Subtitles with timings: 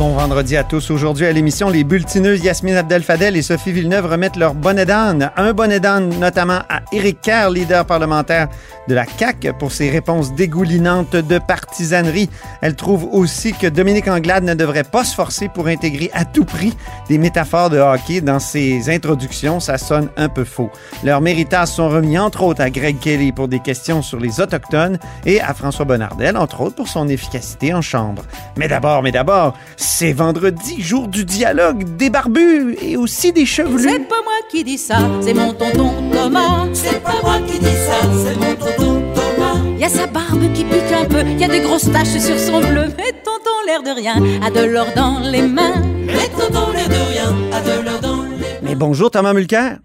[0.00, 0.90] Bon vendredi à tous.
[0.90, 5.30] Aujourd'hui à l'émission, les bulletineuses Yasmine Abdel-Fadel et Sophie Villeneuve remettent leur bonnet d'âne.
[5.36, 8.48] Un bonnet d'âne notamment à Éric Kerr, leader parlementaire
[8.88, 12.30] de la CAQ, pour ses réponses dégoulinantes de partisanerie.
[12.62, 16.46] Elle trouve aussi que Dominique Anglade ne devrait pas se forcer pour intégrer à tout
[16.46, 16.74] prix
[17.10, 19.60] des métaphores de hockey dans ses introductions.
[19.60, 20.70] Ça sonne un peu faux.
[21.04, 24.98] Leurs méritas sont remis entre autres à Greg Kelly pour des questions sur les Autochtones
[25.26, 28.22] et à François Bonnardel, entre autres pour son efficacité en chambre.
[28.56, 29.54] Mais d'abord, mais d'abord,
[29.90, 33.88] c'est vendredi, jour du dialogue, des barbus et aussi des chevelus.
[33.90, 36.68] C'est pas moi qui dis ça, c'est mon tonton Thomas.
[36.72, 39.56] C'est pas moi qui dis ça, c'est mon tonton Thomas.
[39.78, 42.60] Y a sa barbe qui pique un peu, y a des grosses taches sur son
[42.60, 42.86] bleu.
[42.96, 45.82] Mais tonton, l'air de rien, a de l'or dans les mains.
[46.06, 48.58] Mais tonton, l'air de rien, a de l'or dans les mains.
[48.62, 49.78] Mais bonjour Thomas Mulcair.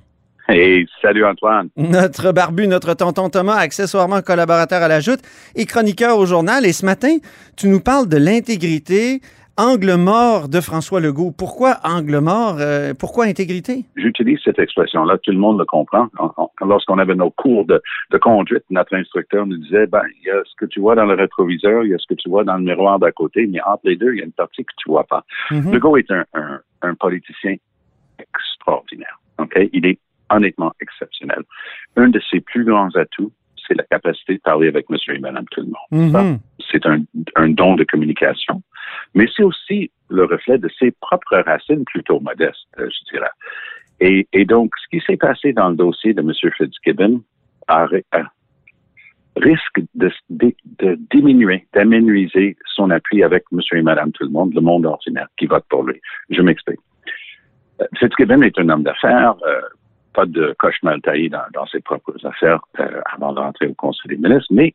[0.48, 1.70] Hey, salut Antoine.
[1.76, 5.22] Notre barbu, notre tonton Thomas, accessoirement collaborateur à la Joute
[5.56, 6.67] et chroniqueur au journal.
[6.67, 7.17] Et ce matin,
[7.58, 9.22] tu nous parles de l'intégrité,
[9.58, 11.31] angle mort de François Legault.
[11.31, 12.58] Pourquoi angle mort?
[12.59, 13.86] Euh, pourquoi intégrité?
[13.95, 16.08] J'utilise cette expression-là, tout le monde le comprend.
[16.61, 20.42] Lorsqu'on avait nos cours de, de, conduite, notre instructeur nous disait, ben, il y a
[20.45, 22.58] ce que tu vois dans le rétroviseur, il y a ce que tu vois dans
[22.58, 24.89] le miroir d'à côté, mais entre les deux, il y a une partie que tu
[24.89, 25.23] vois pas.
[25.52, 25.73] Mhm.
[25.73, 27.56] Legault est un, un, un politicien
[28.20, 29.20] extraordinaire.
[29.38, 29.70] Okay?
[29.73, 31.44] Il est honnêtement exceptionnel.
[31.95, 33.31] Un de ses plus grands atouts,
[33.67, 36.11] c'est la capacité de parler avec monsieur et madame tout le monde.
[36.14, 36.39] Mhm.
[36.72, 37.03] C'est un,
[37.36, 38.61] un, don de communication,
[39.14, 43.31] mais c'est aussi le reflet de ses propres racines plutôt modestes, euh, je dirais.
[44.02, 47.23] Et, donc, ce qui s'est passé dans le dossier de monsieur Fitzgibbon
[47.70, 47.88] a,
[49.38, 50.11] risque de,
[51.11, 55.45] diminuer, d'aménuiser son appui avec monsieur et madame tout le monde, le monde ordinaire qui
[55.45, 56.02] vote pour lui.
[56.30, 56.80] Je m'explique.
[57.82, 59.61] Euh, Fitzgibbon est un homme d'affaires, euh,
[60.14, 62.60] pas de coche mal taillé dans, ses propres affaires
[63.14, 64.73] avant d'entrer au Conseil des ministres, mais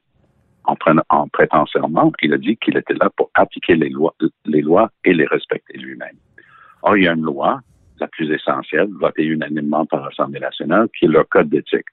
[0.70, 0.76] en,
[1.08, 4.14] en prêtant serment, il a dit qu'il était là pour appliquer les lois,
[4.44, 6.16] les lois et les respecter lui-même.
[6.82, 7.60] Or, il y a une loi,
[7.98, 11.86] la plus essentielle, votée unanimement par l'Assemblée nationale, qui est le Code d'éthique.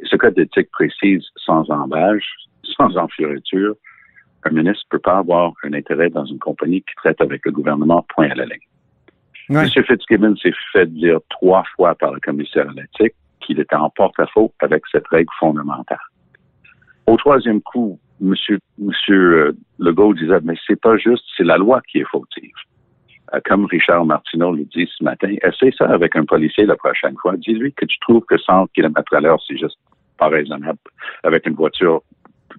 [0.00, 2.28] Et ce Code d'éthique précise sans embâche,
[2.76, 3.74] sans enfioriture,
[4.44, 7.52] un ministre ne peut pas avoir un intérêt dans une compagnie qui traite avec le
[7.52, 8.58] gouvernement point à la ligne.
[9.48, 9.64] Ouais.
[9.64, 9.84] M.
[9.84, 14.52] Fitzgibbon s'est fait dire trois fois par le commissaire à l'éthique qu'il était en porte-à-faux
[14.60, 15.98] avec cette règle fondamentale.
[17.06, 17.98] Au troisième coup.
[18.28, 22.54] Monsieur, monsieur Legault disait, mais c'est pas juste, c'est la loi qui est fautive.
[23.34, 27.16] Euh, comme Richard Martineau le dit ce matin, essaie ça avec un policier la prochaine
[27.20, 27.34] fois.
[27.36, 29.78] Dis-lui que tu trouves que 100 km à l'heure, c'est juste
[30.18, 30.78] pas raisonnable
[31.24, 31.96] avec une voiture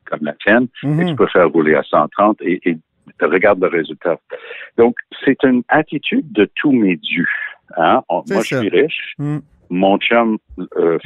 [0.08, 0.90] comme la tienne, Mhm.
[0.90, 1.02] mm -hmm.
[1.02, 2.78] et tu peux faire rouler à 130 et, et
[3.22, 4.18] regarde le résultat.
[4.78, 7.32] Donc, c'est une attitude de tous mes dieux.
[7.78, 8.02] Hein?
[8.10, 8.42] Moi, ça.
[8.42, 9.04] je suis riche.
[9.20, 9.38] Mm.
[9.74, 10.38] Mon chum
[10.78, 11.00] euh,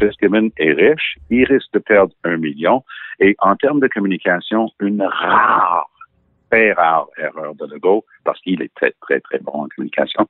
[0.58, 1.16] est riche.
[1.30, 2.84] Il risque de perdre un million.
[3.22, 5.90] Et en termes de communication, une rare,
[6.52, 10.28] très rare erreur de Legault, parce qu'il est très, très, très bon en communication.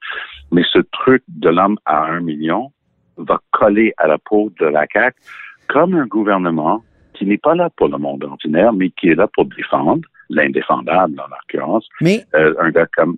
[0.51, 2.71] Mais ce truc de l'homme à un million
[3.17, 5.17] va coller à la peau de la CAQ
[5.67, 6.83] comme un gouvernement
[7.15, 11.19] qui n'est pas là pour le monde ordinaire, mais qui est là pour défendre l'indéfendable,
[11.19, 11.87] en l'occurrence.
[12.01, 13.17] Mais euh, un gars comme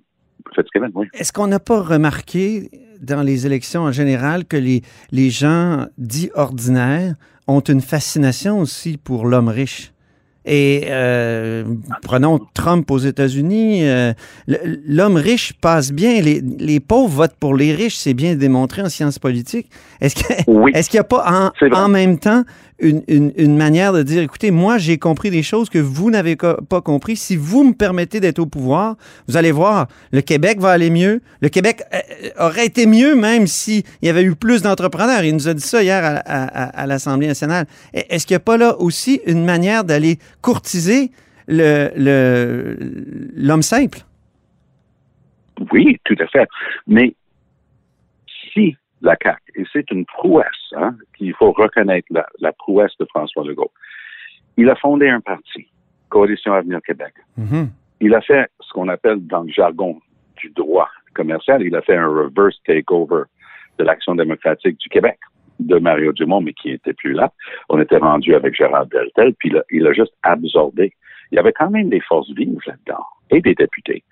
[1.13, 2.69] Est-ce qu'on n'a pas remarqué
[3.01, 7.15] dans les élections en général que les gens dits ordinaires
[7.47, 9.91] ont une fascination aussi pour l'homme riche?
[10.51, 11.63] Et euh,
[12.01, 14.13] prenons Trump aux États-Unis, euh,
[14.47, 18.89] l'homme riche passe bien, les, les, pauvres votent pour les riches, c'est bien démontré en
[18.89, 19.69] sciences politiques.
[20.01, 22.45] Est-ce qu'il oui, est n'y a pas en, en, même temps
[22.79, 26.35] une, une, une, manière de dire, écoutez, moi j'ai compris des choses que vous n'avez
[26.35, 27.15] pas compris.
[27.15, 28.95] Si vous me permettez d'être au pouvoir,
[29.27, 31.21] vous allez voir, le Québec va aller mieux.
[31.41, 35.23] Le Québec euh, aurait été mieux même s'il y avait eu plus d'entrepreneurs.
[35.23, 37.67] Il nous a dit ça hier à, à, à l'Assemblée nationale.
[37.93, 41.11] Est-ce qu'il n'y a pas là aussi une manière d'aller courtiser
[41.47, 41.91] l'homme
[43.57, 43.99] le, simple?
[45.71, 46.47] Oui, tout à fait.
[46.87, 47.13] Mais
[48.53, 53.05] si la CAQ, et c'est une prouesse, hein, qu'il faut reconnaître la, la, prouesse de
[53.05, 53.71] François Legault,
[54.57, 55.67] il a fondé un parti,
[56.09, 57.13] Coalition Avenir Québec.
[57.37, 57.67] Mm -hmm.
[58.01, 60.01] Il a fait ce qu'on appelle dans le jargon
[60.37, 63.23] du droit commercial, il a fait un reverse takeover
[63.77, 65.19] de l'Action démocratique du Québec
[65.59, 67.31] de Mario Dumont, mais qui n'était plus là.
[67.69, 70.93] On était rendu avec Gérard Deltel, puis il a, juste absorbé.
[71.31, 74.03] Il y avait quand même des forces vives là-dedans et des députés.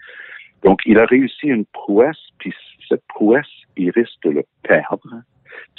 [0.64, 2.54] Donc, il a réussi une prouesse, puis
[2.88, 5.22] cette prouesse, il risque de le perdre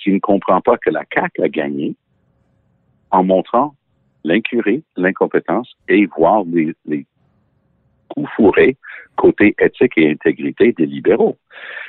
[0.01, 1.97] s'il ne comprend pas que la CAQ a gagné
[3.11, 3.75] en montrant
[4.25, 7.07] l'incurie, l'incompétence et voir les, les
[8.37, 8.77] fourré
[9.17, 11.37] côté éthique et intégrité des libéraux.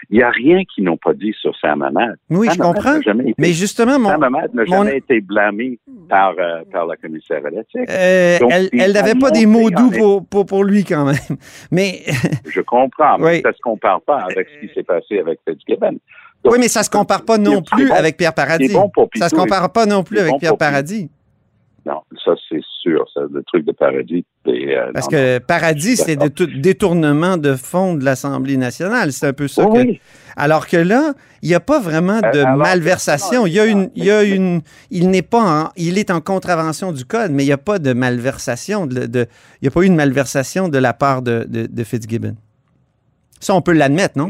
[0.09, 2.15] Il n'y a rien qu'ils n'ont pas dit sur Sam Hamad.
[2.31, 2.99] Oui, Sam je Hamad comprends.
[3.21, 5.77] été- Mais justement, mon, Sam Hamad n'a mon- jamais été blâmé
[6.09, 7.87] par, euh, par la commissaire à l'éthique.
[7.87, 8.39] euh,
[8.73, 11.15] elle n'avait pas des mots doux pour, pour, pour lui quand même.
[11.71, 11.99] Mais
[12.49, 13.41] Je comprends, mais Oui.
[13.43, 15.99] ça ne se compare pas avec ce qui s'est passé avec Fitzgibbon.
[16.43, 17.93] Donc, oui, mais ça se compare pas non plus bon.
[17.93, 18.73] avec Pierre Paradis.
[18.73, 19.43] Bon pour ça se Pitou.
[19.43, 20.57] compare pas non plus avec bon Pierre.
[20.57, 21.11] Paradis.
[21.85, 24.25] Non, ça c'est sûr, le truc de paradis.
[24.47, 29.11] euh, Parce non, que Paradis, c'est de détournement de fonds de l'Assemblée nationale.
[29.11, 29.93] C'est un peu ça que.
[30.35, 33.45] Alors que là, il n'y a pas vraiment de Euh, alors- malversation.
[33.45, 36.11] Il y a une, il y a mais- une, il n'est pas en, il est
[36.11, 38.85] en contravention du code, mais il n'y a pas de malversation.
[38.87, 39.27] De, de-
[39.61, 42.35] il n'y a pas eu une malversation de la part de, de, de Fitzgibbon.
[43.41, 44.29] Ça, on peut l'admettre, non?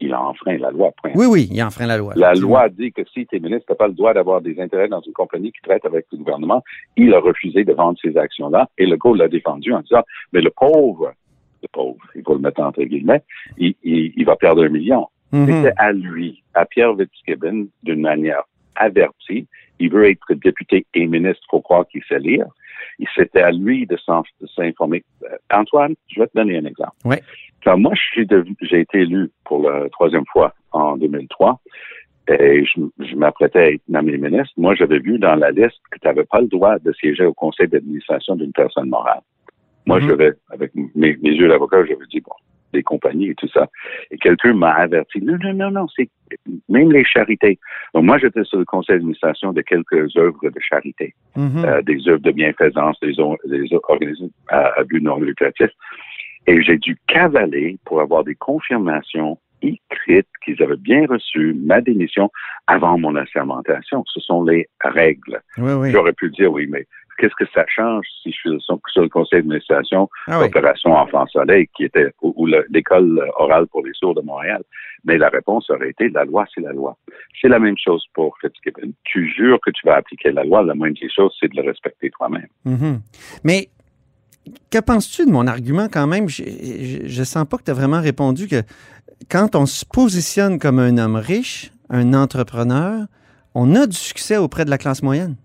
[0.00, 0.90] Il a enfreint la loi.
[1.00, 1.12] point.
[1.14, 2.12] Oui, oui, il enfreint la loi.
[2.16, 4.58] La loi dit que si tu es ministre, tu n'as pas le droit d'avoir des
[4.60, 6.62] intérêts dans une compagnie qui traite avec le gouvernement.
[6.96, 10.02] Il a refusé de vendre ces actions-là et le gars l'a défendu en disant,
[10.32, 11.12] mais le pauvre,
[11.62, 13.22] le pauvre, il faut le mettre entre guillemets,
[13.58, 15.06] il, il- il va perdre un million.
[15.32, 15.46] Mhm.
[15.46, 18.42] C'était à lui, à Pierre Fitzgibbon, d'une manière
[18.80, 19.46] avertie.
[19.78, 22.46] Il veut être député et ministre, faut croire qu'il sait lire.
[22.98, 23.96] Et C'était à lui de
[24.56, 25.02] s'informer.
[25.22, 26.96] Euh, Antoine, je vais te donner un exemple.
[27.04, 27.22] Ouais.
[27.64, 28.22] Quand moi, je
[28.62, 31.60] j'ai été élu pour la troisième fois en 2003,
[32.28, 35.98] et je, je m'apprêtais à être nommé ministre, moi, j'avais vu dans la liste que
[35.98, 39.20] tu n'avais pas le droit de siéger au conseil d'administration d'une personne morale.
[39.86, 40.08] Moi, Mhm.
[40.08, 42.32] j'avais, avec mes, mes yeux d'avocat, j'avais dit, bon,
[42.72, 43.68] des compagnies et tout ça.
[44.10, 46.08] Et quelqu'un m'a averti, non, non, non, non, c'est
[46.68, 47.58] même les charités.
[47.94, 51.64] Donc, moi, j'étais sur le conseil d'administration de quelques œuvres de charité, Mhm.
[51.64, 53.14] euh, des œuvres de bienfaisance, des,
[53.46, 55.70] des organismes à, à but non lucratif.
[56.46, 62.30] Et j'ai dû cavaler pour avoir des confirmations écrites qu'ils avaient bien reçu ma démission
[62.66, 64.04] avant mon assermentation.
[64.06, 65.40] Ce sont les règles.
[65.58, 65.90] Oui, oui.
[65.90, 66.86] J'aurais pu dire, oui, mais
[67.18, 70.48] qu'est-ce que ça change si je suis sur, le conseil d'administration Ah oui.
[70.84, 74.62] Enfant Soleil, qui était ou, ou le- l'école orale pour les sourds de Montréal.
[75.04, 76.96] Mais la réponse aurait été la loi, c'est la loi.
[77.40, 78.92] C'est la même chose pour Fitzgibbon.
[79.04, 81.66] Tu jures que tu vas appliquer la loi, la moindre des choses, c'est de le
[81.68, 82.48] respecter toi-même.
[82.64, 83.00] Mhm.
[83.44, 83.68] Mais
[84.70, 86.28] que penses-tu de mon argument quand même?
[86.28, 88.62] Je, je, je sens pas que tu as vraiment répondu que
[89.30, 93.06] quand on se positionne comme un homme riche, un entrepreneur,
[93.54, 95.36] on a du succès auprès de la classe moyenne.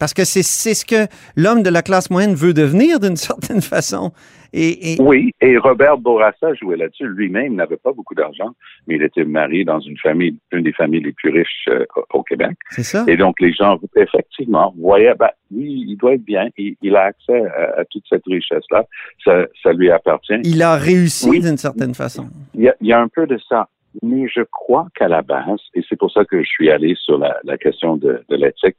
[0.00, 1.06] Parce que c'est ce que
[1.36, 4.10] l'homme de la classe moyenne veut devenir d'une certaine façon.
[4.52, 7.06] Et, et- Oui, et Robert Bourassa jouait là-dessus.
[7.06, 8.50] Lui-même n'avait pas beaucoup d'argent,
[8.88, 12.24] mais il était marié dans une famille, une des familles les plus riches euh, au
[12.24, 12.56] Québec.
[12.70, 13.04] c'est ça.
[13.06, 17.02] Et donc, les gens, effectivement, voyaient, ben, oui, il doit être bien, il, il a
[17.04, 18.84] accès à, à toute cette richesse-là,
[19.24, 20.40] ça, ça lui appartient.
[20.42, 21.40] Il a réussi Oui.
[21.40, 22.28] d'une certaine façon.
[22.54, 23.68] Il y, a, il y a un peu de ça.
[24.02, 27.18] Mais je crois qu'à la base, et c'est pour ça que je suis allé sur
[27.18, 28.76] la, la question de, de l'éthique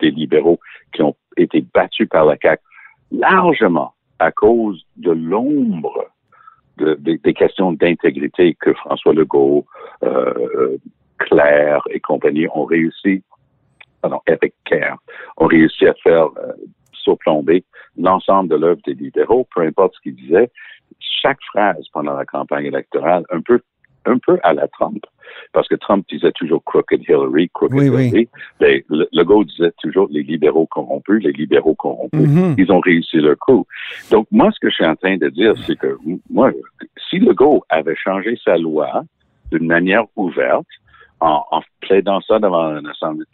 [0.00, 0.60] des libéraux
[0.92, 2.62] qui ont été battus par la CAQ,
[3.12, 6.06] largement à cause de l'ombre
[6.78, 9.64] de- de- des questions d'intégrité que François Legault,
[10.02, 10.76] euh, euh,
[11.18, 13.22] Claire et compagnie ont réussi,
[14.02, 14.98] pardon, avec Care,
[15.38, 16.52] ont réussi à faire euh,
[17.96, 20.50] l'ensemble de l'œuvre des libéraux, peu importe ce qu'ils disaient,
[20.98, 23.60] chaque phrase pendant la campagne électorale, un peu,
[24.06, 25.04] un peu à la Trump,
[25.52, 28.08] parce que Trump disait toujours crooked Hillary, crooked Oui, oui.
[28.08, 28.28] Hillary.
[28.60, 32.20] Les- le, Legault disait toujours les libéraux corrompus, les libéraux corrompus.
[32.28, 32.54] Mhm.
[32.58, 33.66] Ils ont réussi leur coup.
[34.10, 35.96] Donc, moi, ce que je suis en train de dire, c'est que,
[36.30, 36.50] moi,
[37.10, 39.02] si Legault avait changé sa loi
[39.52, 40.66] d'une manière ouverte,
[41.20, 42.78] en, en plaidant ça devant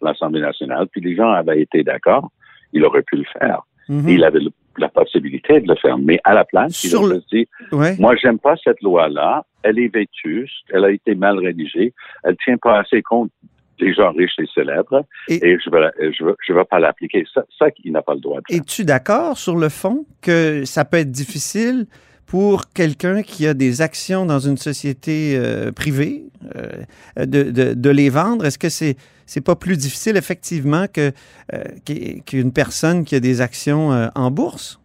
[0.00, 2.30] l'Assemblée nationale, puis les gens avaient été d'accord,
[2.72, 3.62] il aurait pu le faire.
[3.88, 4.08] Mhm.
[4.08, 5.98] Il avait le- la possibilité de le faire.
[5.98, 7.96] Mais à la place, il Sur a le- juste dit, Ouais.
[7.98, 9.44] moi, j'aime pas cette loi-là.
[9.62, 10.64] Elle est vétuste.
[10.70, 11.92] Elle a été mal rédigée.
[12.24, 13.30] Elle tient pas assez compte
[13.78, 15.04] des gens riches et célèbres.
[15.28, 17.24] Et- Et, je vais, je vais, je vais pas l'appliquer.
[17.34, 18.56] Ça, ça il n'a pas le droit de faire.
[18.62, 21.86] Es-tu d'accord sur le fond que ça peut être difficile
[22.26, 26.22] pour quelqu'un qui a des actions dans une société euh, privée
[26.56, 28.44] euh, de, de- de les vendre?
[28.46, 28.96] Est-ce que c'est
[29.32, 31.10] c'est pas plus difficile effectivement que
[31.54, 34.78] euh, qu'u- qu'une personne qui a des actions euh, en bourse?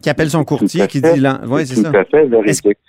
[0.00, 1.08] Qui appelle son courtier, qui dit...
[1.48, 1.90] Oui, c'est ça.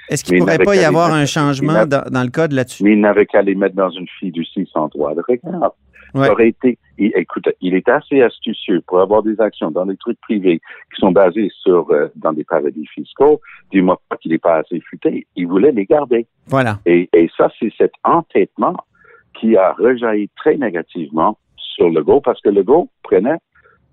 [0.09, 2.83] Est-ce qu'il il pourrait pas y avoir mettre- un changement dans, dans le code là-dessus?
[2.83, 5.73] Mais il n'avait qu'à les mettre dans une fiducie sans droit de regard.
[6.13, 6.27] Ouais.
[6.27, 9.97] Ça aurait été, il, écoute, il est assez astucieux pour avoir des actions dans des
[9.97, 10.59] trucs privés
[10.93, 13.41] qui sont basés sur, euh, dans des paradis fiscaux.
[13.71, 15.25] Dis-moi pas qu'il n'est pas assez futé.
[15.35, 16.27] Il voulait les garder.
[16.45, 16.79] Voilà.
[16.85, 18.75] Et, et ça, c'est cet entêtement
[19.39, 23.37] qui a rejailli très négativement sur Legault parce que Legault prenait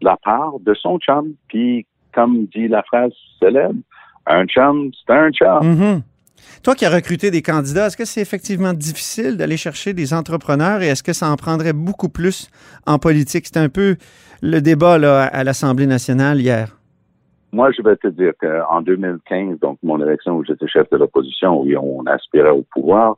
[0.02, 1.34] la part de son chum.
[1.48, 3.80] Puis, comme dit la phrase célèbre,
[4.26, 5.60] un chum, c'est un chum.
[5.62, 6.02] Mhm.
[6.62, 10.82] Toi qui as recruté des candidats, est-ce que c'est effectivement difficile d'aller chercher des entrepreneurs
[10.82, 12.50] et est-ce que ça en prendrait beaucoup plus
[12.86, 13.46] en politique?
[13.46, 13.96] C'était un peu
[14.42, 16.76] le débat là, à l'Assemblée nationale hier.
[17.52, 21.62] moi, je vais te dire qu'en 2015, donc mon élection où j'étais chef de l'opposition,
[21.62, 23.16] où on aspirait au pouvoir,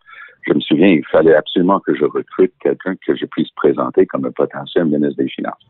[0.49, 4.25] je me souviens, il fallait absolument que je recrute quelqu'un que je puisse présenter comme
[4.25, 5.67] un potentiel ministre des Finances.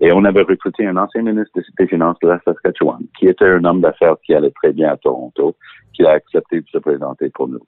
[0.00, 3.64] Et on avait recruté un ancien ministre des Finances de la Saskatchewan, qui était un
[3.64, 5.56] homme d'affaires qui allait très bien à Toronto,
[5.94, 7.62] qui a accepté de se présenter pour nous.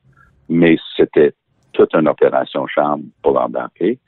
[0.49, 1.33] Mais c'était
[1.73, 3.99] toute une opération charme pour l'embarquer.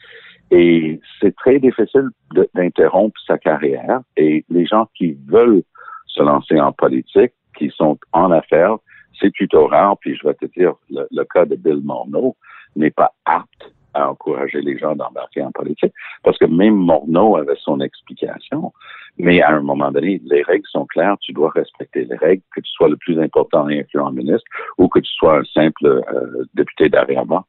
[0.50, 2.08] Et c'est très difficile
[2.54, 4.00] d'interrompre sa carrière.
[4.16, 5.62] Et les gens qui veulent
[6.06, 8.76] se lancer en politique, qui sont en affaires,
[9.20, 9.96] c'est plutôt rare.
[9.98, 12.36] Puis je vais te dire, le, cas de Bill Morneau
[12.76, 17.56] n'est pas apte à encourager les gens d'embarquer en politique, parce que même Morneau avait
[17.60, 18.72] son explication.
[19.18, 22.60] Mais à un moment donné, les règles sont claires, tu dois respecter les règles, que
[22.60, 24.46] tu sois le plus important et influent ministre
[24.78, 27.44] ou que tu sois un simple euh, député d'arrière-ban.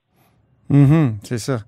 [0.70, 1.60] Mm c'est ça.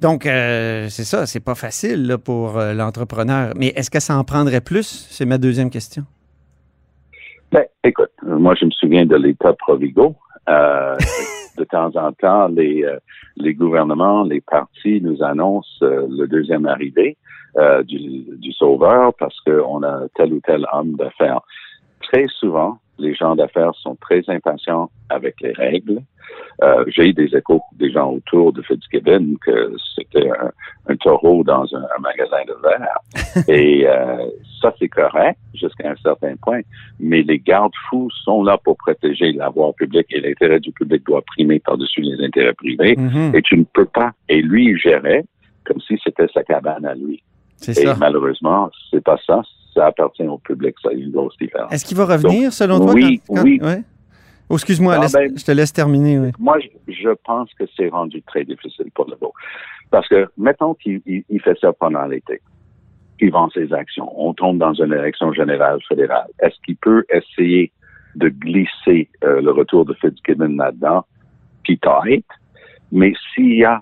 [0.00, 3.54] Donc, euh, c'est ça, c'est pas facile pour euh, l'entrepreneur.
[3.56, 5.06] Mais est-ce que ça en prendrait plus?
[5.10, 6.04] C'est ma deuxième question.
[7.52, 10.14] Ben, écoute, moi, je me souviens de l'État Provigo.
[10.48, 10.96] Euh,
[11.58, 12.82] de temps en temps, les,
[13.36, 17.18] les gouvernements, les partis nous annoncent le deuxième arrivé
[17.84, 21.42] du, du sauveur parce qu'on a tel ou tel homme d'affaires.
[22.02, 26.02] Très souvent, les gens d'affaires sont très impatients avec les règles.
[26.62, 30.30] Euh, j'ai eu des échos des gens autour de Fitzgibbon que c'était
[30.88, 33.48] un, taureau dans un, magasin de verre.
[33.48, 34.26] Et euh,
[34.60, 36.60] ça, c'est correct jusqu'à un certain point.
[37.00, 41.22] Mais les garde-fous sont là pour protéger la voie publique et l'intérêt du public doit
[41.22, 42.94] primer par-dessus les intérêts privés.
[42.96, 43.34] Mhm.
[43.34, 44.12] Et tu ne peux pas.
[44.28, 45.24] Et lui, il gérait
[45.64, 47.22] comme si c'était sa cabane à lui.
[47.62, 47.96] C'est Et ça.
[47.98, 49.42] malheureusement, c'est pas ça.
[49.74, 50.74] Ça appartient au public.
[50.82, 51.72] Ça a une grosse différence.
[51.72, 52.92] Est-ce qu'il va revenir, Donc, selon toi?
[52.92, 53.58] oui, quand- quand- oui.
[53.62, 53.82] ouais?
[54.50, 56.18] Oh, excuse-moi, Ah, ben- je te laisse terminer.
[56.18, 56.30] Oui.
[56.38, 59.32] Moi, je, je pense que c'est rendu très difficile pour le beau.
[59.90, 62.40] Parce que, mettons qu'il il- il fait ça pendant l'été.
[63.20, 64.10] Il vend ses actions.
[64.20, 66.26] On tombe dans une élection générale fédérale.
[66.40, 67.70] Est-ce qu'il peut essayer
[68.16, 71.06] de glisser euh, le retour de Fitzgibbon là-dedans?
[71.66, 72.26] Peut-être.
[72.90, 73.80] Mais s'il y a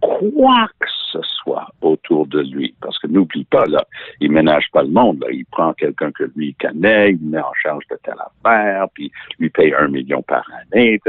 [0.00, 3.84] quoi que ce soit autour de lui, parce que n'oublie pas, là,
[4.20, 5.28] il ménage pas le monde, là.
[5.30, 9.50] Il prend quelqu'un que lui connaît, il met en charge de telle affaire, puis lui
[9.50, 11.00] paye un million par année,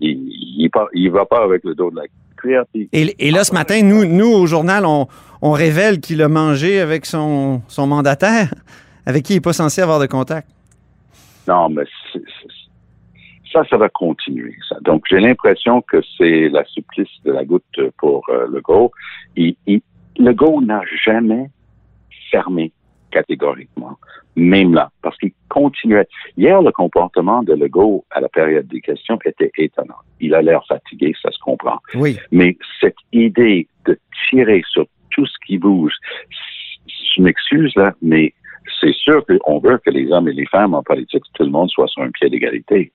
[0.00, 2.02] il, il, va pas avec le dos de la
[2.36, 5.06] cuillère, puis Et, et là, ce matin, nous, nous au journal, on,
[5.42, 8.52] on révèle qu'il a mangé avec son, son mandataire,
[9.04, 10.48] avec qui il n'est pas censé avoir de contact.
[11.46, 11.84] Non, mais
[13.56, 14.54] ça, ça va continuer.
[14.68, 14.76] Ça.
[14.82, 18.90] Donc, j'ai l'impression que c'est la supplice de la goutte pour euh, Legault.
[19.34, 19.80] Il, il,
[20.18, 21.48] Legault n'a jamais
[22.30, 22.72] fermé
[23.10, 23.96] catégoriquement,
[24.34, 26.06] même là, parce qu'il continuait.
[26.36, 30.02] Hier, le comportement de Legault à la période des questions était étonnant.
[30.20, 31.78] Il a l'air fatigué, ça se comprend.
[31.94, 32.18] Oui.
[32.30, 33.98] Mais cette idée de
[34.28, 35.94] tirer sur tout ce qui bouge,
[37.16, 38.34] je m'excuse là, mais
[38.80, 41.70] c'est sûr qu'on veut que les hommes et les femmes en politique, tout le monde
[41.70, 42.92] soit sur un pied d'égalité.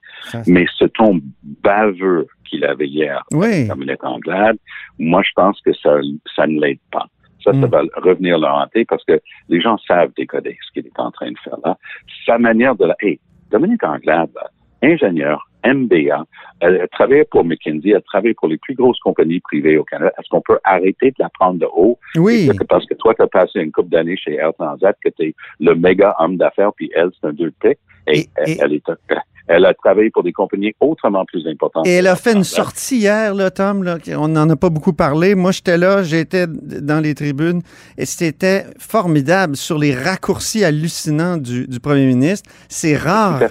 [0.48, 1.20] Mais ce ton
[1.64, 3.68] baveux qu'il avait hier, Oui.
[3.68, 4.58] Dominique Anglade,
[5.00, 6.00] moi, je pense que ça,
[6.36, 7.06] ça ne l'aide pas.
[7.44, 7.66] Ça, ça Mm.
[7.66, 11.32] va revenir le hanter parce que les gens savent décoder ce qu'il est en train
[11.32, 11.78] de faire là.
[12.26, 12.96] Sa manière de la...
[13.02, 14.50] Hey, Dominique Anglade, là,
[14.84, 16.26] ingénieur, MBA,
[16.60, 19.84] elle a travaillé pour McKinsey, elle a travaillé pour les plus grosses compagnies privées au
[19.84, 20.12] Canada.
[20.20, 21.98] Est-ce qu'on peut arrêter de la prendre de haut?
[22.16, 22.50] Oui.
[22.58, 25.28] Que parce que toi, tu as passé une couple d'années chez Air Transat, que tu
[25.28, 27.78] es le méga homme d'affaires, puis elle, c'est un deux pics.
[28.08, 28.84] Et, Et- elle, et- elle est,
[29.48, 31.86] elle a travaillé pour des compagnies autrement plus importantes.
[31.86, 33.84] Et elle a fait une sortie hier, là, Tom.
[33.84, 35.36] Là, on n'en a pas beaucoup parlé.
[35.36, 37.62] Moi, j'étais là, j'étais dans les tribunes
[37.98, 42.50] et c'était formidable sur les raccourcis hallucinants du, du premier ministre.
[42.70, 43.42] C'est rare.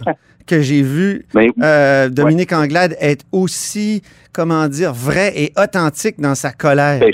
[0.50, 4.02] Que j'ai vu Mais euh, Dominique Anglade être aussi,
[4.32, 6.98] comment dire, vrai et authentique dans sa colère.
[6.98, 7.12] ben,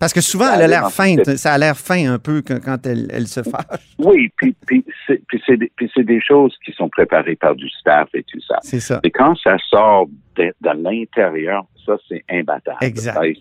[0.00, 1.36] Parce que souvent, elle a l'air feinte.
[1.36, 3.94] Ça a l'air fin un peu quand, elle, elle se fâche.
[3.98, 5.70] oui, puis, puis c'est puis c'est des,
[6.04, 8.56] des choses qui sont préparées par du staff et tout ça.
[8.62, 9.00] C'est ça.
[9.04, 12.78] Et quand ça sort de, de l'intérieur, ça, c'est imbattable.
[12.80, 13.36] Exact.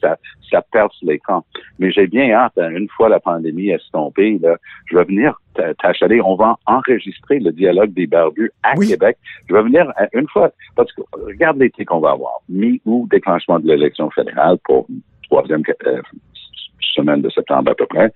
[0.50, 1.45] Ça, perce l'écran.
[1.79, 5.39] Mais j'ai bien hâte, hein, une fois la pandémie estompée, là, je vais venir
[5.81, 6.21] t'achaler.
[6.21, 8.88] On va enregistrer le dialogue des barbus à Oui.
[8.88, 9.17] Québec.
[9.50, 12.39] Je vais venir euh, une fois, parce que regarde l'été qu'on va avoir.
[12.50, 16.01] Mi-août, déclenchement de l'élection fédérale pour une troisième euh,
[16.83, 18.11] semaine de septembre à peu près.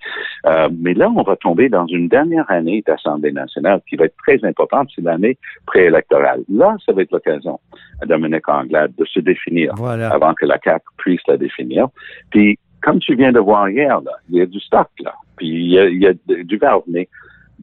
[0.46, 4.16] Euh, mais là, on va tomber dans une dernière année d'Assemblée nationale qui va être
[4.26, 6.44] très importante, c'est l'année préélectorale.
[6.50, 7.60] Là, ça va être l'occasion
[8.02, 10.10] à Dominique Anglade de se définir Voilà.
[10.10, 11.88] avant que la CAQ puisse la définir.
[12.32, 15.14] Puis, comme tu viens de voir hier, là, il y a du stock, là.
[15.38, 16.84] Puis, il y a, il y a du verbe.
[16.88, 17.08] Mais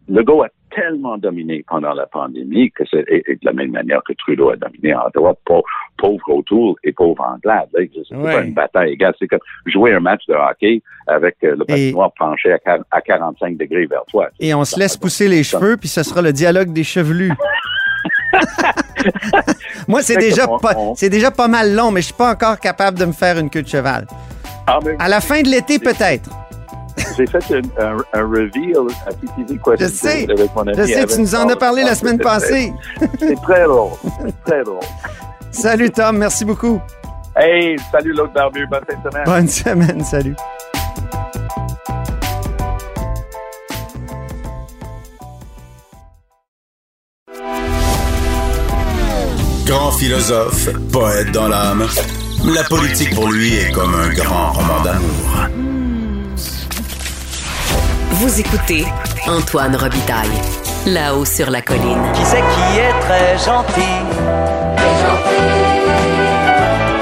[0.09, 4.03] Legault a tellement dominé pendant la pandémie que c'est et- et de la même manière
[4.07, 5.65] que Trudeau a dominé en droite, pauvre,
[5.97, 7.69] pauvre O'Toole et pauvre Anglade.
[7.75, 8.33] C'est Ouais.
[8.33, 9.15] pas une bataille égale.
[9.19, 13.57] C'est comme jouer un match de hockey avec euh, le patinoire penché à, à 45
[13.57, 14.29] degrés vers toi.
[14.41, 17.33] Et on se laisse pousser les cheveux, puis ce sera le dialogue des chevelus.
[19.89, 22.59] Moi, c'est déjà, on- pas, on- déjà pas mal long, mais je suis pas encore
[22.61, 24.07] capable de me faire une queue de cheval.
[24.67, 26.31] Ah, mais À la fin de l'été, peut-être.
[27.17, 30.31] J'ai fait un, un, un reveal à TTV Question Je sais.
[30.31, 32.23] avec mon ami Je sais, Evan tu nous en as parlé la Ah, semaine c'est-
[32.25, 32.73] passée.
[33.19, 33.93] C'est très drôle.
[34.25, 34.81] C'est très drôle.
[35.51, 36.81] Salut Tom, merci beaucoup.
[37.37, 38.67] Hey, salut l'autre barbu.
[38.67, 39.25] Bonne fin de semaine.
[39.27, 40.35] Bonne semaine, salut.
[49.67, 51.87] Grand philosophe, poète dans l'âme,
[52.45, 55.49] la politique pour lui est comme un grand roman d'amour.
[58.17, 58.85] Vous écoutez
[59.27, 60.29] Antoine Robitaille,
[60.87, 62.03] là-haut sur la colline.
[62.13, 63.81] Qui c'est qui est très gentil?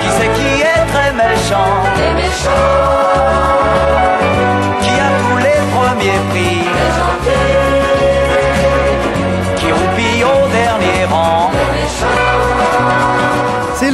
[0.00, 1.82] Qui c'est qui est très méchant?
[1.96, 2.02] Qui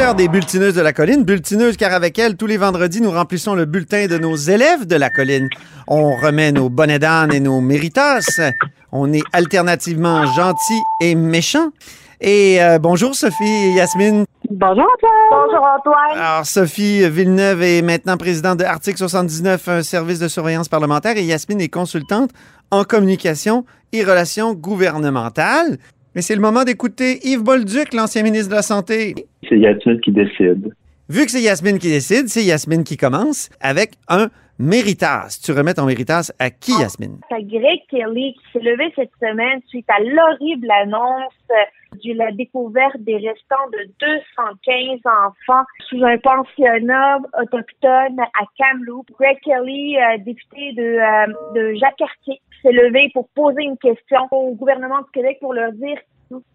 [0.06, 1.24] l'heure des bulletineuses de la colline.
[1.24, 4.94] Bulletineuses car avec elles, tous les vendredis, nous remplissons le bulletin de nos élèves de
[4.94, 5.48] la colline.
[5.88, 8.40] On remet nos bonnets d'âne et nos méritas.
[8.92, 11.70] On est alternativement gentils et méchants.
[12.20, 14.26] Et euh, bonjour Sophie et Yasmine.
[14.48, 15.10] Bonjour Antoine.
[15.30, 16.18] Bonjour Antoine.
[16.18, 21.24] Alors Sophie Villeneuve est maintenant présidente de Article 79, un service de surveillance parlementaire, et
[21.24, 22.30] Yasmine est consultante
[22.70, 25.78] en communication et relations gouvernementales.
[26.16, 29.14] Mais c'est le moment d'écouter Yves Bolduc, l'ancien ministre de la Santé.
[29.46, 30.72] C'est Yasmine qui décide.
[31.10, 35.38] Vu que c'est Yasmine qui décide, c'est Yasmine qui commence avec un méritas.
[35.44, 37.18] Tu remets ton méritas à qui, Yasmine?
[37.28, 41.34] C'est Greg Kelly qui s'est levé cette semaine suite à l'horrible annonce
[41.92, 49.12] de la découverte des restants de 215 enfants sous un pensionnat autochtone à Kamloops.
[49.18, 54.54] Greg Kelly, euh, député de, euh, de Jacques-Cartier, s'est levé pour poser une question au
[54.54, 55.98] gouvernement du Québec pour leur dire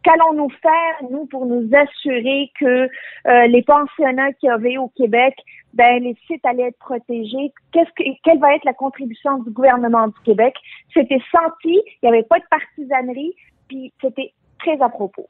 [0.04, 2.90] Qu'allons-nous faire, nous, pour nous assurer que
[3.28, 5.34] euh, les pensionnats qu'il y avait au Québec,
[5.74, 7.54] ben, les sites allaient être protégés?
[7.72, 10.56] Qu'est-ce que, quelle va être la contribution du gouvernement du Québec?
[10.94, 13.34] C'était senti, il n'y avait pas de partisanerie,
[13.70, 15.28] puis c'était très à propos.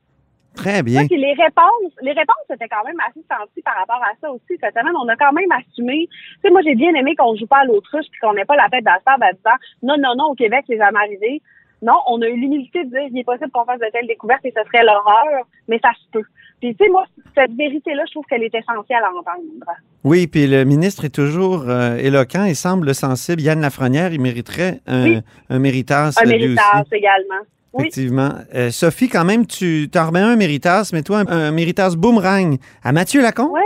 [0.55, 1.07] Très bien.
[1.07, 4.57] Puis les réponses, les réponses étaient quand même assez senties par rapport à ça aussi.
[4.59, 6.07] Cette semaine, on a quand même assumé.
[6.11, 8.55] Tu sais, moi, j'ai bien aimé qu'on joue pas à l'autruche puis qu'on n'ait pas
[8.55, 11.41] la tête dans la table en disant non, non, non, au Québec, c'est jamais arrivé.
[11.81, 14.45] Non, on a eu l'humilité de dire il est possible qu'on fasse de telles découvertes
[14.45, 16.25] et ce serait l'horreur, mais ça se peut.
[16.59, 19.41] Puis, tu sais, moi, cette vérité-là, je trouve qu'elle est essentielle à entendre.
[20.03, 23.41] Oui, puis le ministre est toujours euh, éloquent et semble sensible.
[23.41, 25.19] Yann Lafrenière, il mériterait un, Oui.
[25.49, 26.11] un méritas.
[26.23, 27.03] Un méritage aussi.
[27.73, 27.83] Oui.
[27.83, 28.31] Effectivement.
[28.53, 32.57] Euh, Sophie, quand même, tu t'en remets un méritas, mais toi, un, un méritas boomerang
[32.83, 33.51] à Mathieu Lacombe?
[33.51, 33.61] Ouais.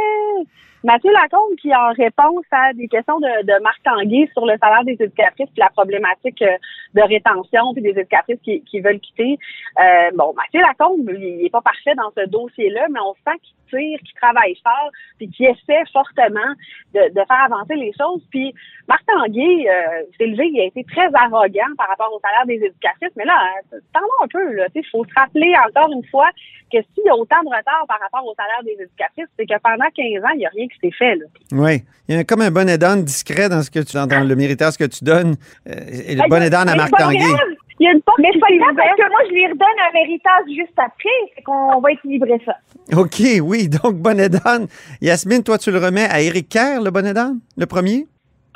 [0.86, 4.84] Mathieu Lacombe qui, en réponse à des questions de, de Marc Tanguay sur le salaire
[4.86, 6.58] des éducatrices puis la problématique euh,
[6.94, 9.38] de rétention puis des éducatrices qui, qui veulent quitter.
[9.80, 13.56] Euh, bon, Mathieu Lacombe, il n'est pas parfait dans ce dossier-là, mais on sent qu'il
[13.70, 16.54] tire, qu'il travaille fort puis qu'il essaie fortement
[16.94, 18.22] de, de faire avancer les choses.
[18.30, 18.54] Puis
[18.88, 22.66] Marc Tanguay euh, s'est levé, il a été très arrogant par rapport au salaire des
[22.66, 23.34] éducatrices, mais là,
[23.74, 26.30] euh, tendons un peu, là, il faut se rappeler encore une fois
[26.72, 29.60] que s'il y a autant de retard par rapport au salaire des éducatrices, c'est que
[29.62, 31.16] pendant 15 ans, il n'y a rien qui s'est fait.
[31.16, 31.26] Là.
[31.52, 31.84] Oui.
[32.08, 34.36] Il y a comme un bonnet d'âne discret dans ce que tu dans, dans le
[34.36, 35.36] méritas que tu donnes.
[35.68, 35.74] Euh,
[36.08, 37.20] et le à Mais Marc c'est pas Tanguay.
[37.20, 37.50] grave.
[37.80, 39.68] Il y a une porte Mais c'est pas grave parce que moi, je lui redonne
[39.90, 41.10] un méritage juste après.
[41.36, 42.56] Fait qu'on va équilibrer ça.
[42.98, 43.68] OK, oui.
[43.68, 44.68] Donc, bonnet d'âne.
[45.02, 48.08] Yasmine, toi, tu le remets à Éric Kerr, le bonnet d'âne, le premier?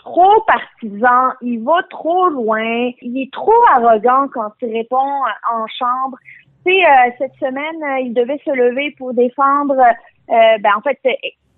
[0.09, 6.17] trop partisan, il va trop loin, il est trop arrogant quand il répond en chambre.
[6.65, 10.81] Tu sais, euh, cette semaine, euh, il devait se lever pour défendre, euh, ben en
[10.81, 10.99] fait,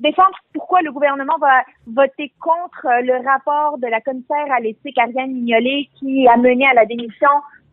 [0.02, 4.98] défendre pourquoi le gouvernement va voter contre euh, le rapport de la commissaire à l'éthique
[4.98, 7.30] Ariane Mignolet qui a mené à la démission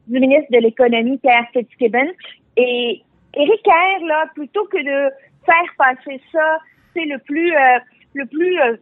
[0.07, 2.09] du ministre de l'économie Pierre Fitzgibbon.
[2.57, 3.03] Et
[3.35, 5.13] Éric Kerr, là, plutôt que de
[5.45, 6.59] faire passer ça,
[6.95, 7.79] c'est le plus, euh,
[8.15, 8.77] le plus euh,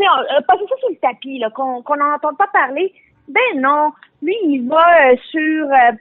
[0.00, 2.92] euh, passer ça sur le tapis, là, qu'on qu'on n'en entende pas parler.
[3.28, 5.92] Ben non, lui, il va euh, sur euh,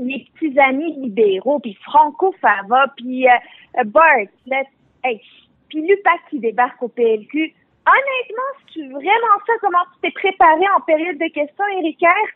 [0.00, 3.26] les petits amis libéraux, puis Franco Fava, puis
[3.84, 4.66] Bartlett,
[5.04, 5.20] hey,
[5.68, 7.54] puis Lupac qui débarque au PLQ.
[7.86, 12.28] Honnêtement, si tu vraiment ça, comment tu t'es préparé en période de questions, Éric Kerr?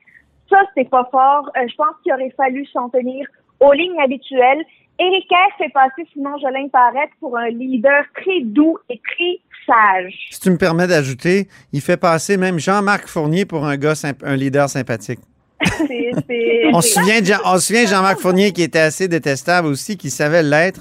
[0.49, 1.51] Ça, c'était pas fort.
[1.57, 3.27] Euh, je pense qu'il aurait fallu s'en tenir
[3.61, 4.63] aux lignes habituelles.
[4.99, 10.15] Éric Kerr fait passer Simon Jolin Parette pour un leader très doux et très sage.
[10.31, 14.37] Si tu me permets d'ajouter, il fait passer même Jean-Marc Fournier pour un gars, un
[14.37, 15.21] leader sympathique.
[15.65, 18.81] C'est- c'est- On se souvient de Jean- on se souvient de Jean-Marc Fournier qui était
[18.81, 20.81] assez détestable aussi, qui savait l'être.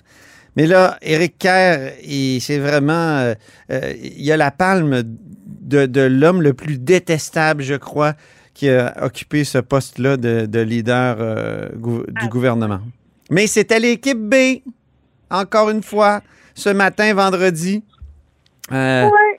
[0.56, 1.92] Mais là, Éric Kerr,
[2.42, 3.18] c'est vraiment.
[3.20, 3.34] euh,
[3.72, 5.04] euh, il a la palme
[5.62, 8.14] de, de l'homme le plus détestable, je crois,
[8.54, 12.82] qui a occupé ce poste-là de, de leader euh, gou- du gouvernement.
[13.30, 14.36] Mais c'était l'équipe B,
[15.30, 16.22] encore une fois,
[16.54, 17.84] ce matin, vendredi.
[18.74, 19.31] Euh, Ouais.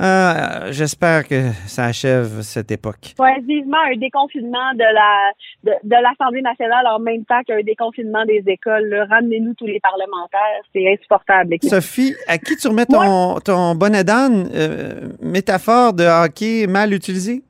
[0.00, 3.14] Euh, J'espère que ça achève cette époque.
[3.18, 5.32] Ouais, vivement un déconfinement de la
[5.64, 9.06] de, de l'Assemblée nationale en même temps qu'un déconfinement des écoles.
[9.10, 11.56] Ramenez-nous tous les parlementaires, c'est insupportable.
[11.62, 17.42] Sophie, à qui tu remets ton, ton bonnet d'âne, euh, métaphore de hockey mal utilisée?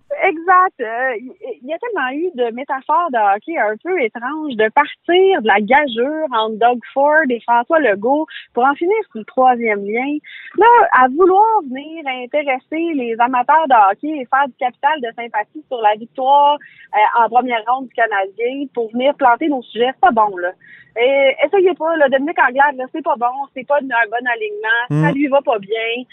[0.46, 0.80] Exact.
[0.80, 1.16] Euh,
[1.62, 5.46] Il y a tellement eu de métaphores de hockey un peu étranges, de partir de
[5.46, 10.18] la gageure entre Doug Ford et François Legault pour en finir sur le troisième lien.
[10.56, 15.64] Là, à vouloir venir intéresser les amateurs de hockey et faire du capital de sympathie
[15.68, 16.54] sur la victoire
[16.94, 20.52] euh, en première ronde du Canadien pour venir planter nos sujets, c'est pas bon, là.
[20.98, 24.84] Et, essayez pas, là, Dominique Anglade, là, c'est pas bon, c'est pas un bon alignement,
[24.88, 25.02] Mm.
[25.04, 26.04] ça lui va pas bien.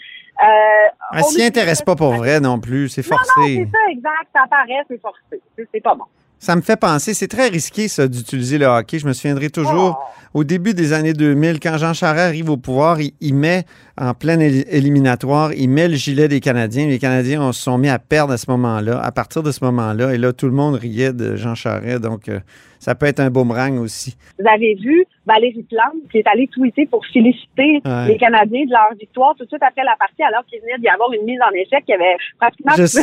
[0.42, 3.56] Euh, s'y intéresse pas pour vrai non plus, c'est non, non, forcé.
[3.56, 4.28] c'est ça, exact.
[4.32, 5.40] Ça paraît, c'est forcé.
[5.72, 6.04] C'est pas bon.
[6.44, 8.98] Ça me fait penser, c'est très risqué ça d'utiliser le hockey.
[8.98, 9.98] Je me souviendrai toujours
[10.34, 10.38] Oh.
[10.40, 13.64] au début des années 2000, quand Jean Charest arrive au pouvoir, il, il met
[13.98, 16.86] en pleine éli- éliminatoire, il met le gilet des Canadiens.
[16.86, 19.64] Les Canadiens on se sont mis à perdre à ce moment-là, à partir de ce
[19.64, 20.12] moment-là.
[20.12, 22.02] Et là, tout le monde riait de Jean Charest.
[22.02, 22.40] Donc, euh,
[22.78, 24.14] ça peut être un boomerang aussi.
[24.38, 28.08] Vous avez vu Valérie Plante qui est allée tweeter pour féliciter Ouais.
[28.08, 30.88] les Canadiens de leur victoire tout de suite après la partie, alors qu'il venait d'y
[30.88, 33.02] avoir une mise en échec qui avait pratiquement Je sais.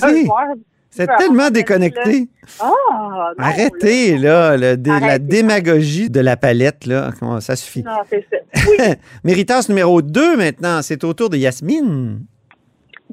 [0.94, 2.28] C'est tellement déconnecté.
[2.60, 7.12] Ah, non, Arrêtez, là, le la démagogie de la palette, là.
[7.18, 7.82] Comment- Ça suffit.
[7.82, 8.38] Non, c'est ça.
[9.24, 12.20] Méritas numéro 2 maintenant, c'est au tour de Yasmine.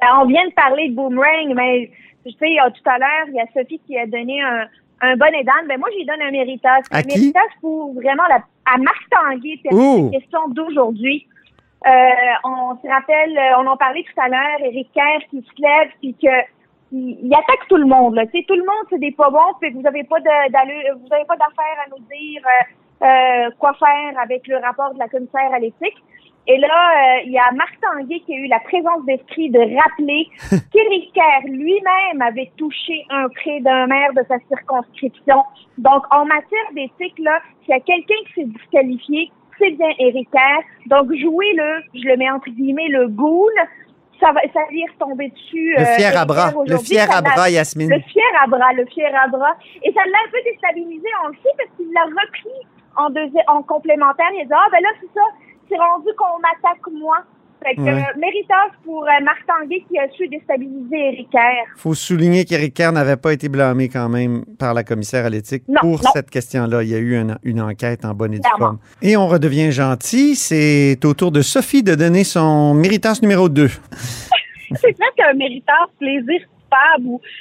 [0.01, 1.91] Ben, on vient de parler de boomerang, mais
[2.27, 4.67] tu sais, euh, tout à l'heure, il y a Sophie qui a donné un,
[5.01, 5.69] un bonnet d'âne.
[5.69, 6.81] Ben, moi, j'y donne un méritas.
[6.91, 7.19] À un qui?
[7.19, 8.37] méritas pour vraiment la,
[8.73, 10.11] à Marc Tanguay, Ouh.
[10.13, 11.27] la question d'aujourd'hui.
[11.87, 11.91] Euh,
[12.45, 15.91] on se rappelle, euh, on en parlait tout à l'heure, Éric Kerr qui se lève,
[16.01, 16.29] puis que
[16.93, 18.15] il, il attaque tout le monde.
[18.15, 18.27] Là.
[18.27, 21.37] Tout le monde, c'est des pas bons, puis vous n'avez pas de- vous avez pas
[21.37, 25.59] d'affaire à nous dire euh, euh, quoi faire avec le rapport de la commissaire à
[25.59, 25.97] l'éthique.
[26.51, 29.61] Et là, euh, il y a Marc Tanguay qui a eu la présence d'esprit de
[29.61, 30.29] rappeler
[30.73, 35.43] qu'Éric Kerr lui-même avait touché un prêt d'un maire de sa circonscription.
[35.77, 40.31] Donc, en matière d'éthique, là, s'il y a quelqu'un qui s'est disqualifié, c'est bien Éric
[40.31, 40.63] Kerr.
[40.87, 43.53] Donc, jouez-le, je le mets entre guillemets, le ghoul.
[44.21, 45.75] Ça va, ça va lui retomber dessus.
[45.77, 46.51] Le euh, fier à bras.
[46.67, 47.89] Le fier à bras, Yasmine.
[47.91, 49.55] le fier à bras, le fier à bras.
[49.83, 52.59] Et ça l'a un peu déstabilisé, on le sait, parce qu'il l'a repris
[52.97, 54.27] en, deuxi- en complémentaire.
[54.35, 55.21] Il a dit, ah ben là, c'est ça,
[55.69, 57.19] c'est rendu qu'on m'attaque moi.
[57.65, 57.91] Fait que Ouais.
[57.91, 61.67] euh, méritage pour euh, Marc Tanguay qui a su déstabiliser Éric Kerr.
[61.77, 65.65] faut souligner qu'Éric Kerr n'avait pas été blâmé quand même par la commissaire à l'éthique
[65.81, 66.11] pour non.
[66.15, 66.83] cette question-là.
[66.83, 68.79] Il y a eu une, une enquête en bonne et due forme.
[69.03, 70.37] Et on redevient gentil.
[70.37, 73.67] C'est au tour de Sophie de donner son méritance numéro 2.
[74.75, 76.41] c'est presque un méritant plaisir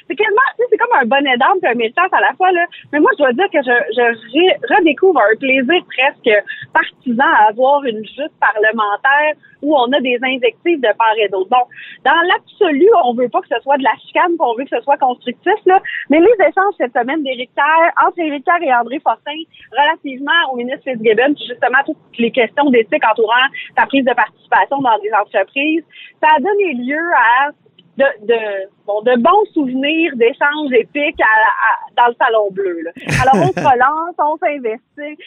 [0.07, 2.65] c'est quasiment c'est comme un bonnet d'âme et un méritant à la fois là.
[2.91, 7.83] Mais moi je dois dire que je, je redécouvre un plaisir presque partisan à avoir
[7.85, 11.49] une lutte parlementaire où on a des invectives de part et d'autre.
[11.49, 11.65] Bon
[12.05, 14.81] dans l'absolu on veut pas que ce soit de la chicane on veut que ce
[14.83, 15.81] soit constructif là.
[16.09, 19.39] Mais les échanges cette semaine d'Éric Kerr entre Éric Kerr et André Fortin
[19.71, 24.97] relativement au ministre Fitzgibbon justement toutes les questions d'éthique entourant sa prise de participation dans
[24.99, 25.83] des entreprises
[26.21, 27.51] ça a donné lieu à
[27.97, 32.79] de, de, bon, de bons souvenirs d'échanges épiques à- à- dans le salon bleu.
[32.83, 32.91] Là.
[33.21, 35.23] Alors, on se relance, on s'investit.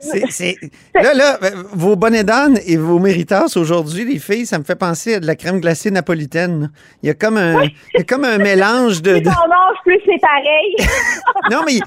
[0.00, 0.56] C'est- c'est-
[0.94, 4.74] Là, là, euh, vos bonnets d'âne et vos méritas aujourd'hui, les filles, ça me fait
[4.76, 6.70] penser à de la crème glacée napolitaine.
[7.02, 9.12] Il y a comme un, il y a comme un mélange de.
[9.14, 10.76] Plus de- on mange, plus c'est pareil.
[11.50, 11.78] Non, mais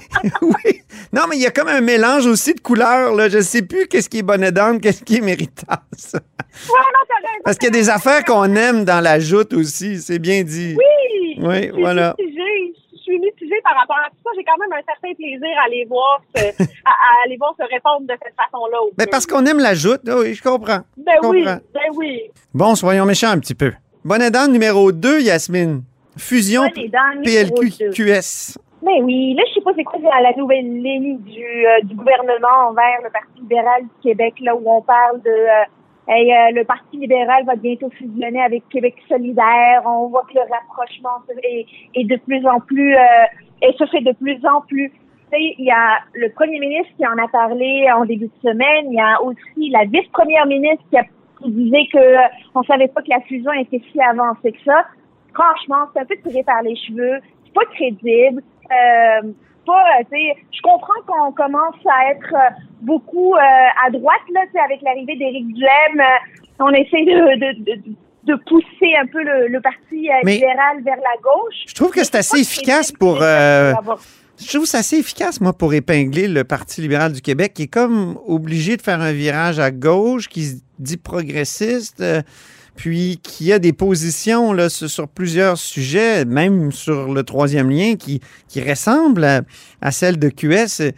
[0.42, 0.80] oui.
[1.12, 3.14] Non, mais il y a comme un mélange aussi de couleurs.
[3.14, 3.28] Là.
[3.28, 5.82] Je sais plus qu'est-ce qui est bonnet d'âne, qu'est-ce qui est méritas.
[6.14, 6.20] Ouais,
[6.70, 7.40] non.
[7.44, 9.98] Parce qu'il y a des affaires qu'on aime dans la joute aussi.
[10.00, 10.74] C'est bien dit.
[10.76, 10.84] Oui!
[11.40, 12.14] Oui, Je suis voilà.
[12.18, 12.74] mitigée.
[12.92, 14.30] Je suis mitigée par rapport à tout ça.
[14.36, 16.42] J'ai quand même un certain plaisir à aller voir se,
[16.84, 18.78] à, voir se répondre de cette façon-là.
[18.98, 19.10] Mais bleu.
[19.10, 20.00] parce qu'on aime la joute.
[20.08, 20.80] Ah Oui, je comprends.
[20.96, 21.58] Ben Je oui, comprends.
[21.74, 22.20] ben oui.
[22.52, 23.72] Bon, soyons méchants un petit peu.
[24.04, 25.82] Bonnet d'âne numéro 2, Yasmine.
[26.16, 26.62] Fusion.
[27.24, 28.58] PLQ-QS.
[28.82, 32.68] Mais oui, là, je sais pas c'est quoi la nouvelle ligne du, euh, du gouvernement
[32.70, 35.64] envers le Parti libéral du Québec, là, où on parle de euh,
[36.08, 39.82] hey, euh, le Parti libéral va bientôt fusionner avec Québec solidaire.
[39.84, 43.00] On voit que le rapprochement est, est de plus en plus euh,
[43.62, 44.92] et se fait de plus en plus.
[45.32, 48.90] Il y a le premier ministre qui en a parlé en début de semaine.
[48.90, 51.04] Il y a aussi la vice-première ministre qui, a,
[51.42, 54.86] qui disait que euh, on savait pas que la fusion était si avancée que ça.
[55.34, 57.18] Franchement, c'est un peu tiré par les cheveux.
[57.44, 58.42] C'est pas crédible.
[58.70, 59.32] Euh,
[59.70, 60.18] pas, euh,
[60.56, 62.50] je comprends qu'on commence à être euh,
[62.90, 65.96] beaucoup euh, à droite, là, avec l'arrivée d'Éric Duhem,
[66.66, 67.74] on essaie de, de, de,
[68.30, 71.58] de pousser un peu le, le parti euh, libéral vers la gauche.
[71.66, 73.16] Je trouve que c'est assez efficace pour.
[73.22, 73.74] euh,
[74.40, 77.72] je trouve c'est assez efficace, moi, pour épingler le Parti libéral du Québec, qui est
[77.80, 82.04] comme obligé de faire un virage à gauche, qui se dit progressiste,
[82.78, 88.20] puis qui a des positions là, sur, plusieurs sujets, même sur le troisième lien, qui,
[88.48, 89.40] qui ressemblent à,
[89.82, 90.94] à celle de QS.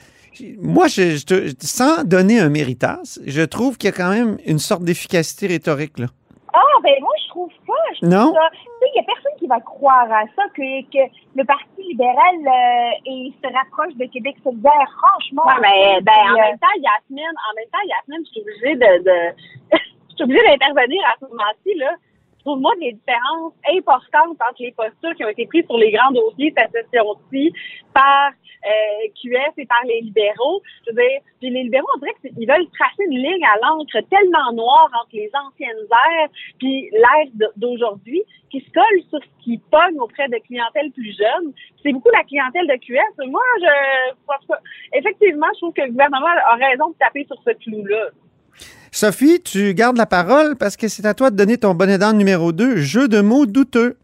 [0.60, 1.16] Moi, je,
[1.60, 5.98] sans donner un méritas, je trouve qu'il y a quand même une sorte d'efficacité rhétorique.
[5.98, 6.06] Là.
[6.52, 7.72] Ah, ben moi, je trouve pas.
[7.94, 8.34] Je trouve Non?
[8.34, 11.02] ça- Tu sais, il y a personne qui va croire à ça, que, que
[11.34, 15.44] le Parti libéral euh, et se rapproche de Québec solidaire, franchement.
[15.46, 18.76] Ouais, mais ben, en euh, même temps, Yasmine, en même temps, Yasmine, je suis obligée
[18.76, 19.76] de,
[20.20, 21.94] suis obligée d'intervenir à ce moment-ci, là.
[22.38, 25.92] Je trouve moi des différences importantes entre les postures qui ont été prises sur les
[25.92, 27.52] grands dossiers cette session-ci
[27.92, 28.32] par
[28.64, 30.62] euh, QS et par les libéraux?
[30.86, 34.00] Je veux dire, puis les libéraux, on dirait qu'ils veulent tracer une ligne à l'encre
[34.08, 36.28] tellement noire entre les anciennes ères
[36.58, 41.52] puis l'ère d'aujourd'hui qui se colle sur ce qui pogne auprès de clientèle plus jeune.
[41.82, 43.28] C'est beaucoup la clientèle de QS.
[43.28, 48.08] Moi, je effectivement, je trouve que le gouvernement a raison de taper sur ce clou-là.
[48.92, 52.18] Sophie, tu gardes la parole parce que c'est à toi de donner ton bonnet d'âne
[52.18, 53.96] numéro 2, jeu de mots douteux.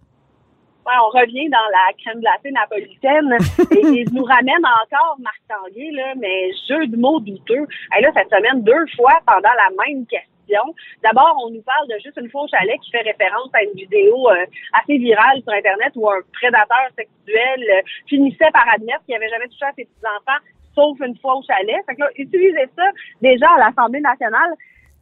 [0.87, 3.35] Ouais, on revient dans la crème glacée napolitaine
[3.75, 7.67] et, je nous ramène encore Marc Tanguay, là, mais jeu de mots douteux.
[7.99, 10.63] Et là, cette semaine, deux fois pendant la même question.
[11.03, 13.75] D'abord, on nous parle de juste une fois au chalet qui fait référence à une
[13.75, 14.47] vidéo euh,
[14.81, 19.49] assez virale sur Internet où un prédateur sexuel euh, finissait par admettre qu'il n'avait jamais
[19.49, 20.39] touché à ses petits-enfants,
[20.77, 21.83] sauf une fois au chalet.
[21.87, 22.87] Fait que là, utiliser ça
[23.21, 24.55] déjà à l'Assemblée nationale,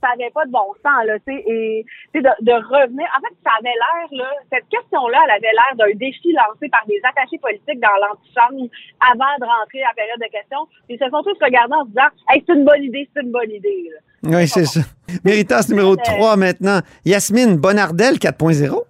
[0.04, 3.08] ça n'avait pas de bon sens, là, tu sais, et de, de revenir.
[3.16, 6.84] En fait, ça avait l'air, là, cette question-là, elle avait l'air d'un défi lancé par
[6.86, 8.68] des attachés politiques dans l'antichambre
[9.00, 10.68] avant de rentrer à la période de questions.
[10.88, 13.32] Ils se sont tous regardés en se disant, hey, c'est une bonne idée, c'est une
[13.32, 14.00] bonne idée, là.
[14.24, 14.80] Oui, c'est ça.
[15.24, 16.80] Méritas numéro 3 maintenant.
[17.04, 18.84] Yasmine Bonardel 4.0.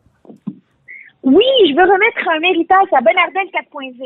[1.25, 3.97] Oui, je veux remettre un méritage à Bonardel 4.0.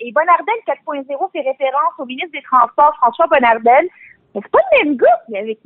[0.00, 3.88] Et Bonardel 4.0 fait référence au ministre des Transports, François Bonardel.
[4.42, 4.98] C'est pas le même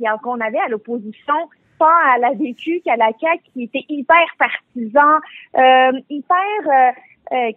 [0.07, 1.33] a- qu'on avait à l'opposition,
[1.79, 5.19] tant à la DQ qu'à la CAQ, qui était hyper partisan,
[5.57, 6.91] euh, hyper euh,
[7.35, 7.51] euh,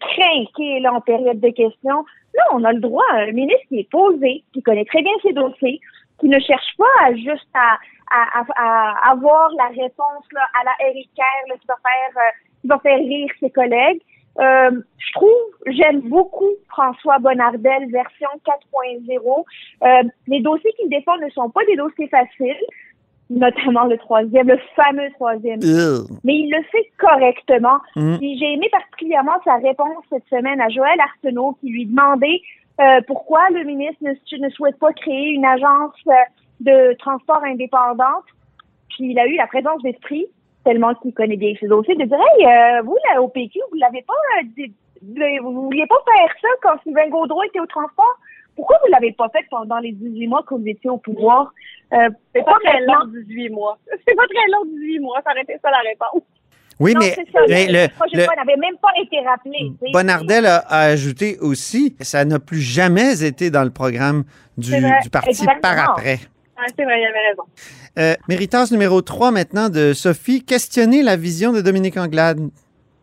[0.00, 2.04] craqué là, en période de questions.
[2.34, 5.12] Là, on a le droit à un ministre qui est posé, qui connaît très bien
[5.22, 5.80] ses dossiers,
[6.20, 7.78] qui ne cherche pas à juste à,
[8.10, 12.30] à, à- à avoir la réponse là, à la Eric Kerr, qui va faire euh,
[12.60, 14.00] qui va faire rire ses collègues.
[14.38, 15.30] Euh, je trouve,
[15.66, 19.44] j'aime beaucoup François Bonnardel version 4.0.
[19.82, 22.64] Euh, les dossiers qu'il défend ne sont pas des dossiers faciles,
[23.30, 25.60] notamment le troisième, le fameux troisième.
[26.24, 27.78] Mais il le fait correctement.
[27.96, 28.16] Mm.
[28.20, 32.40] J'ai aimé particulièrement sa réponse cette semaine à Joël Arsenault qui lui demandait
[32.80, 36.12] euh, pourquoi le ministre ne, ne souhaite pas créer une agence euh,
[36.60, 38.24] de transport indépendante.
[38.90, 40.26] Puis il a eu la présence d'esprit,
[40.64, 43.78] tellement qu'il connaît bien ses dossiers, de dire Hey, euh, vous, là, au PQ, vous
[43.78, 44.74] l'avez pas euh, dit-
[45.42, 48.18] vous vouliez pas faire ça quand Sylvain Gaudreau était au transport?
[48.56, 51.52] Pourquoi vous l'avez pas fait pendant les 18 mois que vous étiez au pouvoir?
[51.92, 53.78] Euh, C'est pas très long, 18 mois.
[54.06, 55.20] C'est pas très long, 18 mois.
[55.24, 56.22] Ça aurait été ça la réponse.
[56.80, 59.72] Oui, Non, mais, c'est ça, mais le, le, n'avait même pas été rappelé.
[59.92, 64.22] Bonardel a, a ajouté aussi, ça n'a plus jamais été dans le programme
[64.56, 64.72] du,
[65.10, 65.60] parti exactement.
[65.60, 66.18] par après.
[66.58, 67.42] Ouais, c'est vrai, il avait raison.
[67.98, 72.40] Euh, Méritas numéro 3 maintenant de Sophie, questionner la vision de Dominique Anglade.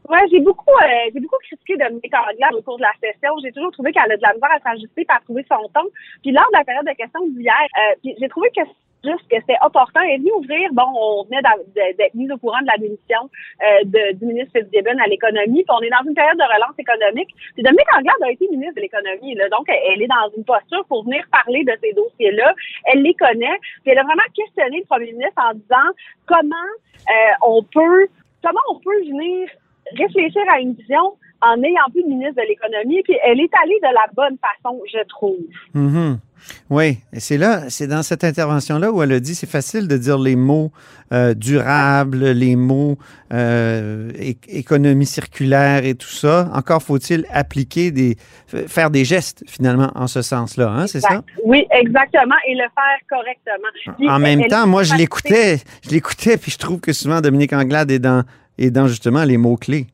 [0.07, 3.33] Ouais, j'ai beaucoup, euh, j'ai beaucoup critiqué Dominique Anglade au cours de la session.
[3.43, 5.89] J'ai toujours trouvé qu'elle a de la misère à s'ajuster et à trouver son ton.
[6.21, 8.61] Puis lors de la période de questions d'hier, euh, j'ai trouvé que
[9.03, 10.01] juste que c'était opportun.
[10.01, 11.41] Elle est venue ouvrir, bon, on venait
[11.97, 13.29] d'être mis au courant de la démission
[13.61, 15.63] euh, du ministre Fitzgibbon à l'économie.
[15.63, 17.29] Puis on est dans une période de relance économique.
[17.53, 19.35] Puis Dominique Anglade a été ministre de l'économie.
[19.49, 22.53] Donc, elle, elle est dans une posture pour venir parler de ces dossiers-là.
[22.93, 23.57] Elle les connaît.
[23.81, 25.89] Puis elle a vraiment questionné le premier ministre en disant
[26.25, 26.69] comment
[27.09, 28.07] euh, on peut
[28.43, 29.49] comment on peut venir
[29.97, 33.01] réfléchir à une vision en n'ayant plus de ministre de l'économie.
[33.03, 35.37] Puis elle est allée de la bonne façon, je trouve.
[35.73, 36.19] Mhm.
[36.69, 39.97] Oui, et c'est là, c'est dans cette intervention-là où elle a dit c'est facile de
[39.97, 40.71] dire les mots
[41.11, 42.97] euh, durables, les mots
[43.33, 44.11] euh,
[44.47, 46.49] économie circulaire et tout ça.
[46.53, 48.15] Encore faut-il appliquer des,
[48.67, 51.23] faire des gestes finalement en ce sens-là, hein, c'est ça?
[51.43, 53.95] Oui, exactement, et le faire correctement.
[53.97, 57.53] Puis En même temps, moi je l'écoutais, je l'écoutais, puis je trouve que souvent Dominique
[57.53, 58.23] Anglade est dans,
[58.57, 59.87] est dans justement les mots clés.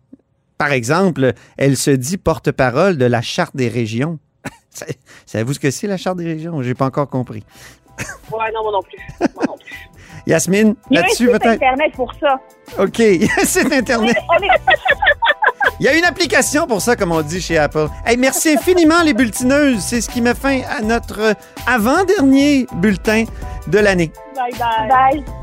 [0.58, 4.20] Par exemple, elle se dit porte-parole de la charte des régions.
[5.26, 6.62] Savez-vous ce que c'est la charte des régions?
[6.62, 7.44] J'ai pas encore compris.
[8.32, 8.98] Ouais, non, moi non plus.
[9.36, 9.90] Moi non plus.
[10.28, 11.54] Yasmine, Il y a un là-dessus site peut-être?
[11.64, 12.40] Internet pour ça.
[12.78, 12.98] OK,
[13.44, 14.16] c'est Internet.
[14.30, 14.48] On est-
[15.80, 17.88] Il y a une application pour ça, comme on dit chez Apple.
[18.06, 19.80] Hey, merci infiniment, les bulletineuses.
[19.82, 23.26] C'est ce qui met fin à notre avant-dernier bulletin
[23.68, 24.12] de l'année.
[24.36, 24.88] Bye bye.
[25.24, 25.41] Bye.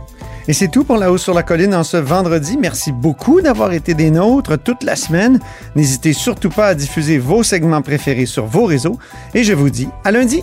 [0.48, 2.56] Et c'est tout pour La Hausse sur la Colline en ce vendredi.
[2.58, 5.40] Merci beaucoup d'avoir été des nôtres toute la semaine.
[5.76, 8.98] N'hésitez surtout pas à diffuser vos segments préférés sur vos réseaux.
[9.34, 10.42] Et je vous dis à lundi.